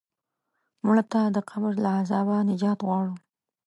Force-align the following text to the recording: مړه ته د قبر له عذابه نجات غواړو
مړه 0.85 1.03
ته 1.11 1.19
د 1.35 1.37
قبر 1.49 1.71
له 1.83 1.89
عذابه 1.99 2.37
نجات 2.49 2.79
غواړو 2.87 3.13